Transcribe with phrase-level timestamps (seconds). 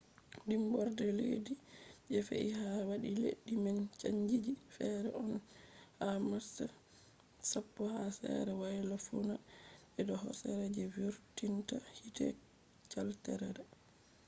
[0.49, 1.53] dimborde leddi
[2.11, 4.39] je fe’i ha wadi leddi man chanji
[4.75, 5.31] fe’i on
[5.99, 6.57] ha march
[7.49, 9.35] 10 ha sere woyla-fuuna
[9.93, 12.25] je do hosere je vurtinta hiite
[12.91, 13.63] caldera